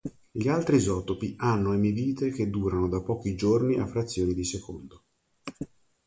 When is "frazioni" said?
3.85-4.33